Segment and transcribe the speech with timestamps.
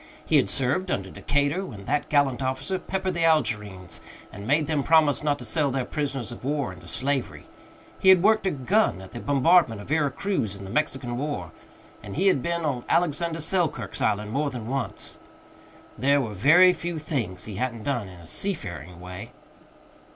[0.25, 4.01] He had served under Decatur when that gallant officer peppered the Algerines
[4.33, 7.45] and made them promise not to sell their prisoners of war into slavery;
[7.99, 11.51] he had worked a gun at the bombardment of Vera Cruz in the Mexican War,
[12.01, 15.19] and he had been on Alexander Selkirk's Island more than once.
[15.99, 19.33] There were very few things he hadn't done in a seafaring way.